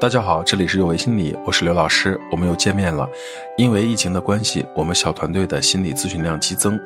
[0.00, 3.10] 大家好，这里是有为心理，我是刘老师，我们又见面了。
[3.56, 6.78] 因为疫情的关系，我们小团队的心理咨询量激增，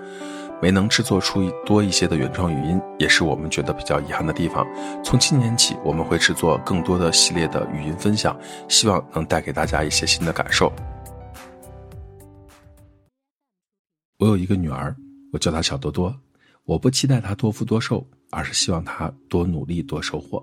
[0.62, 4.66] 没能制作出多一些的原创语音，也是我们觉得比较遗憾的地方。
[5.04, 8.34] 从今年起，我们会制作更多的系列的语音分享，
[8.66, 10.72] 希望能带给大家一些新的感受。
[14.20, 14.96] 我有一个女儿，
[15.34, 16.18] 我叫她小多多。
[16.64, 20.42] 我不期待她多富多寿，而是希望她多努力多收获。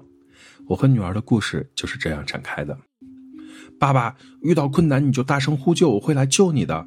[0.70, 2.78] 我和女儿的故事就是这样展开的。
[3.80, 6.86] 爸爸遇到困难你就大声呼救，我会来救你的。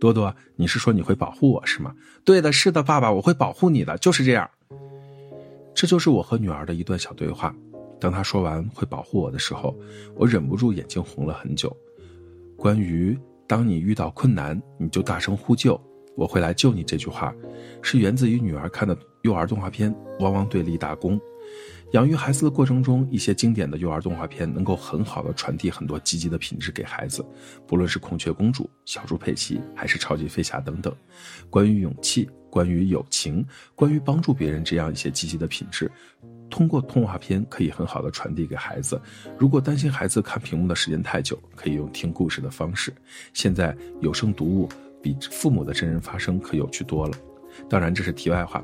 [0.00, 1.94] 多多，你是说你会保护我是吗？
[2.24, 4.48] 对的，是的，爸爸，我会保护你的，就是这样。
[5.74, 7.54] 这就是我和女儿的一段小对话。
[8.00, 9.76] 当她说完会保护我的时候，
[10.16, 11.76] 我忍不住眼睛红了很久。
[12.56, 13.14] 关于
[13.46, 15.78] 当你遇到困难你就大声呼救，
[16.16, 17.34] 我会来救你这句话，
[17.82, 21.18] 是源自于女儿看的幼儿动画片《汪汪队立大功》。
[21.92, 27.24] 养育孩子的过程中，一些经典的幼儿动画片能够很好的传递很多积极的品质给孩子，
[27.66, 30.94] 不论是孔雀公主、小猪佩奇，还是超级飞侠等等，
[31.48, 35.90] 关于勇气、关于友情、关于帮助别人这样一些积极的品质，
[36.50, 39.00] 通过动画片可以很好的传递给孩子。
[39.38, 42.92] 如果担心孩子看屏幕的时间太久，可以用听故事的方式。
[43.32, 44.68] 现在有声读物
[45.02, 47.16] 比父母的真人发声可有趣多了。
[47.66, 48.62] 当然这是题外话。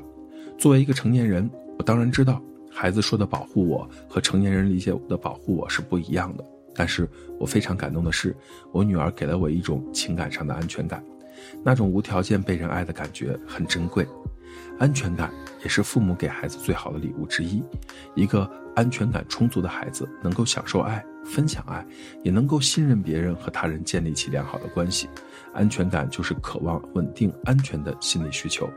[0.59, 2.39] 作为一个成年人，我当然知道。
[2.77, 6.43] 孩子说的保护我和成年人理解的保护我是不一样的，
[6.75, 7.09] 但是
[7.39, 8.35] 我非常感动的是，
[8.73, 11.01] 我女儿给了我一种情感上的安全感，
[11.63, 14.05] 那种无条件被人爱的感觉很珍贵，
[14.77, 15.31] 安全感
[15.63, 17.63] 也是父母给孩子最好的礼物之一。
[18.13, 21.83] 一个安全感充足的孩子，能够享受爱、分享爱，
[22.23, 25.07] 也能够信任别人和他人建立起良好的关系。
[25.53, 28.69] 安全感就是渴望稳定、安全的心理需求，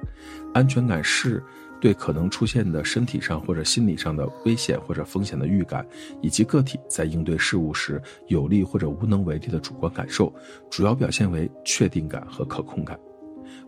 [0.54, 1.42] 安全感是。
[1.80, 5.86] 对可能出现的身体上或者心理上的危险或者风险的预感，
[6.20, 10.32] 以及个体在应对事物时有力或者无能为力的主观感受，
[10.70, 12.98] 主要表现为确定感和可控感。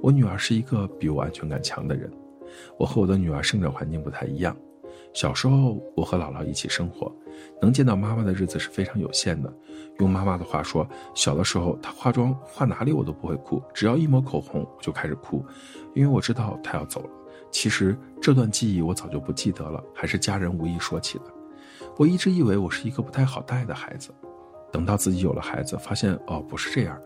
[0.01, 2.11] 我女儿是一个比我安全感强的人。
[2.77, 4.57] 我和我的女儿生长环境不太一样。
[5.13, 7.13] 小时候，我和姥姥一起生活，
[7.61, 9.53] 能见到妈妈的日子是非常有限的。
[9.99, 15.45] 用妈妈的话说，小的时候她化妆化哪里我都不会哭，只要一抹口红我就开始哭，
[15.95, 17.11] 因为我知道她要走了。
[17.51, 21.25] 其实这段记忆我早就不记得了，还是家人无意说起的。
[21.97, 24.11] 我一直以为我是一个不太好带的孩子，
[24.73, 26.99] 等到自己有了孩子，发现哦不是这样。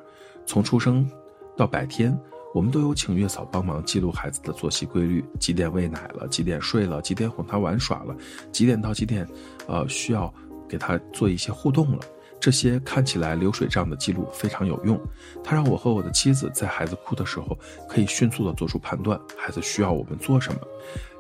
[0.47, 1.09] 从出生
[1.57, 2.17] 到百天，
[2.55, 8.15] 我们都有请月嫂帮忙记录孩子的作息规律：几点喂奶了，几点睡了，几点哄他玩耍了，
[8.53, 9.27] 几点到几点，
[9.67, 10.33] 呃需要
[10.69, 12.01] 给他做一些互动了。
[12.45, 15.01] 这些看起来流水账的记录非常有用，
[15.43, 20.61] 它让我和我的妻子在孩子哭的时候可以迅速的做出判断，孩子需要我们做什么。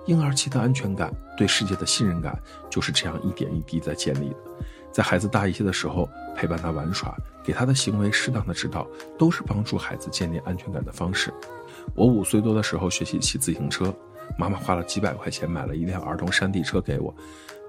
[0.04, 4.36] 婴儿期的安全感、对世界的信任感就是这样一点一滴在建立的。
[4.92, 8.86] 在孩子大一些的时候，陪伴他玩耍，给他的行为适当的指导，
[9.18, 11.32] 都是帮助孩子建立安全感的方式。
[11.94, 13.86] 我五岁多的时候学习骑自行车，
[14.38, 17.14] 妈妈花了几百块钱买了一辆儿童山地车给我。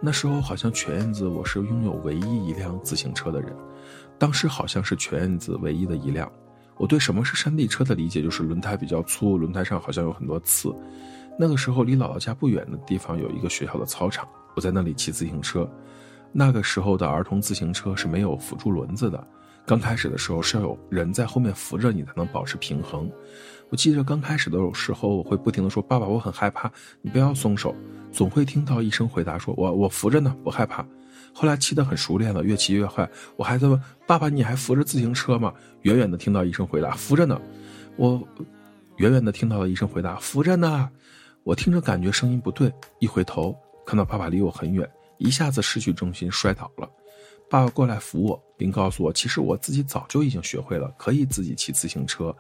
[0.01, 3.55] 那时候好像全院子我是拥有唯一一辆自行车的人，
[4.17, 6.31] 当时好像是全院子唯一的一辆。
[6.77, 10.75] 我对什么是山地车的理解就是轮胎比较粗，轮胎上好像有很多刺。
[11.39, 15.69] 那个时候离姥姥家不远的地方有一个学校的操场，我在那里骑自行车。
[16.33, 19.25] 那个时候的儿童自行车是没有辅助轮子的，
[19.65, 23.09] 刚开始的时候是要有人在后面扶着你才能保持平衡。
[23.69, 26.71] 我记得刚开始的时候，我会不停的说：“爸爸，我很害怕，
[27.01, 27.75] 你不要松手。”
[28.11, 30.85] 总会听到一声回答：“说我我扶着呢，不害怕。”
[31.33, 33.09] 后来骑得很熟练了，越骑越快。
[33.35, 35.53] 我还在问：“爸爸，你还扶着自行车吗？”
[35.83, 37.41] 远远的听到一声回答：“扶着呢。”
[37.97, 38.21] 我
[38.97, 40.89] 远远的听到了一声回答：“扶着呢。”
[41.43, 43.55] 我听着感觉声音不对，一回头
[43.85, 46.89] 看到爸爸离我很远，一下子失去重心摔倒了。
[47.49, 52.35] 爸爸过来扶我，并告诉我：“其实我自己早就已经学会了，可以自己骑自行车。”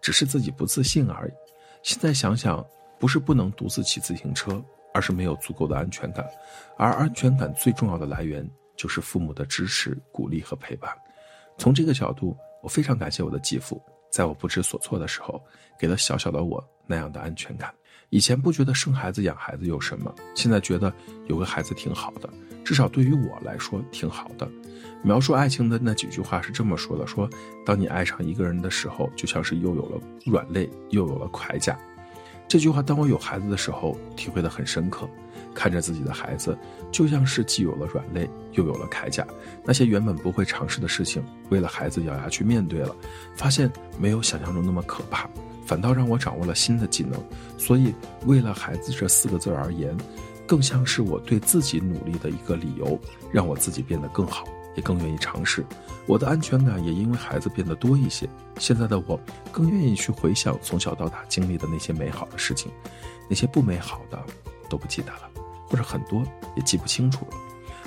[0.00, 1.32] 只是自己不自信而已。
[1.82, 2.64] 现在想想，
[3.00, 4.62] 不是不能独自骑自行车，
[4.94, 6.24] 而是没有足够的安全感。
[6.76, 10.88] 而安全感最重要的来源就是父母的支持、鼓励和陪伴。
[11.58, 15.42] 从这个角度，我非常感谢我的继父，在我不知所措的时候，
[15.78, 17.72] 给了小小的我那样的安全感。
[18.10, 20.92] 以前不觉得生孩子养孩子有什么，现在觉得
[21.26, 22.28] 有个孩子挺好的，
[22.64, 24.48] 至少对于我来说挺好的。
[25.02, 27.28] 描述爱情的那几句话是这么说的：说，
[27.66, 31.78] 当你爱上一个人的时候，就像是又有了软肋，又有了铠甲。
[32.48, 35.06] 这句话，当我有孩子的时候，体会的很深刻。
[35.54, 36.56] 看着自己的孩子，
[36.90, 39.26] 就像是既有了软肋，又有了铠甲。
[39.64, 42.94] 那些原本不会尝试的事情，为了孩子咬牙去面对了，
[43.34, 45.28] 发现没有想象中那么可怕，
[45.66, 47.22] 反倒让我掌握了新的技能。
[47.56, 47.94] 所以，
[48.26, 49.96] 为了孩子这四个字而言，
[50.46, 52.98] 更像是我对自己努力的一个理由，
[53.32, 54.44] 让我自己变得更好。
[54.76, 55.64] 也更愿意尝试。
[56.06, 58.28] 我的安全感也因为孩子变得多一些。
[58.60, 59.18] 现在的我
[59.50, 62.70] 更愿意去回想从小到大经历的那些美好的事情，
[63.28, 64.24] 那些不美好的
[64.70, 65.28] 都不记得了，
[65.68, 66.24] 或者很多
[66.56, 67.36] 也记不清楚了。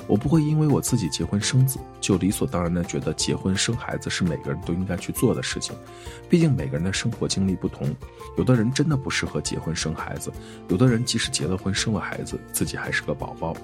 [0.08, 5.74] 我不会因为我自己结婚生子，就理所当然的觉得结婚生孩子是每个人都应该去做的事情。
[6.28, 7.88] 毕竟每个人的生活经历不同，
[8.38, 10.32] 有的人真的不适合结婚生孩子，
[10.68, 13.56] 有的人即使结了婚生了孩子，自己还是个宝宝。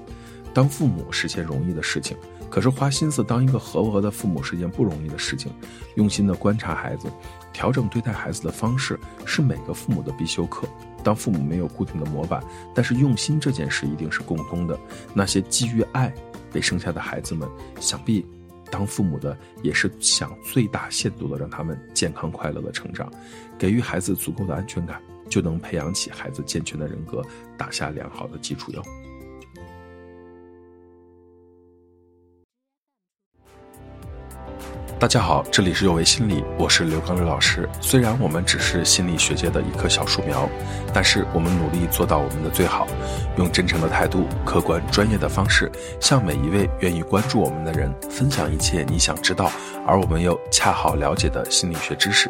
[0.53, 2.15] 当父母是件容易的事情，
[2.49, 5.51] 可是花心思当一个合格的父母是件不容易的事情。
[5.95, 7.07] 用心的观察孩子，
[7.51, 10.67] 调整对待孩子的方式，是每个父母的必修课。
[11.03, 14.77] 当父母没有固定的模板，但是用心这件事一定是共通的。
[15.13, 16.13] 那些基于爱
[16.51, 17.47] 被生下的孩子们，
[17.79, 18.25] 想必
[18.69, 23.11] 当父母的也是想最大限度的让他们健康快乐的成长，
[23.57, 27.23] 给予孩子足够的安全感，就能培养起孩子健全的人格，
[27.57, 28.83] 打下良好的基础哟。
[34.99, 37.69] 大家好，这里是有为心理，我是刘刚刘老师。
[37.79, 40.49] 虽然我们只是心理学界的一棵小树苗，
[40.91, 42.88] 但是我们努力做到我们的最好，
[43.38, 45.71] 用真诚的态度、客观专业的方式，
[46.01, 49.51] 向每一位愿意关注我们的人分享一切你想知道
[49.85, 52.27] 而我们又恰好了解的心理学知识。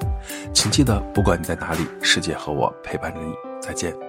[0.53, 3.31] 请记得，不管你在哪里，世界和我陪伴着你。
[3.61, 4.06] 再见。